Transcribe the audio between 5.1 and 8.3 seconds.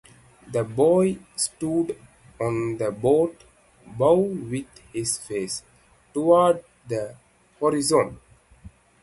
face toward the horizon.